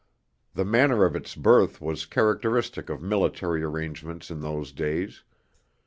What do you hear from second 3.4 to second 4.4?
arrangements